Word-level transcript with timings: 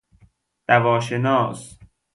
دوا 0.67 0.99
شناس 0.99 1.77